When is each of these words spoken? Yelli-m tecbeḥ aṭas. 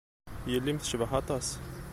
Yelli-m 0.51 0.77
tecbeḥ 0.79 1.11
aṭas. 1.21 1.47